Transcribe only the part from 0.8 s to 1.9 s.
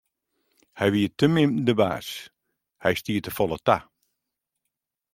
wie te min de